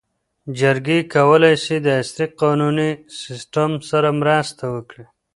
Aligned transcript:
جرګې 0.59 0.99
کولی 1.13 1.55
سي 1.65 1.75
د 1.85 1.87
عصري 2.01 2.27
قانوني 2.41 2.91
سیسټم 3.21 3.71
سره 3.89 4.09
مرسته 4.21 4.63
وکړي. 4.75 5.05